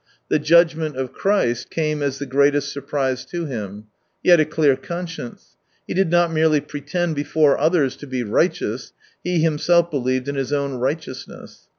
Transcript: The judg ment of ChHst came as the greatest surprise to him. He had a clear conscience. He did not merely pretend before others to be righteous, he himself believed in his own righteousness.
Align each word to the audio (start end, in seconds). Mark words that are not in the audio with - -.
The 0.29 0.39
judg 0.39 0.73
ment 0.75 0.97
of 0.97 1.13
ChHst 1.13 1.69
came 1.69 2.01
as 2.01 2.17
the 2.17 2.25
greatest 2.25 2.73
surprise 2.73 3.23
to 3.25 3.45
him. 3.45 3.83
He 4.23 4.31
had 4.31 4.39
a 4.39 4.45
clear 4.45 4.75
conscience. 4.75 5.57
He 5.87 5.93
did 5.93 6.09
not 6.09 6.33
merely 6.33 6.59
pretend 6.59 7.15
before 7.15 7.59
others 7.59 7.95
to 7.97 8.07
be 8.07 8.23
righteous, 8.23 8.93
he 9.23 9.41
himself 9.43 9.91
believed 9.91 10.27
in 10.27 10.33
his 10.33 10.51
own 10.51 10.73
righteousness. 10.73 11.67